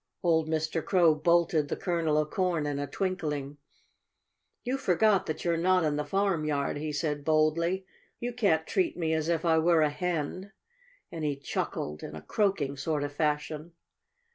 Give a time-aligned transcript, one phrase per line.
[0.23, 0.83] Old Mr.
[0.83, 3.57] Crow bolted the kernel of corn in a twinkling.
[4.63, 7.85] "You forget that you're not in the farmyard," he said boldly.
[8.19, 10.53] "You can't treat me as if I were a Hen."
[11.11, 13.73] And he chuckled in a croaking sort of fashion.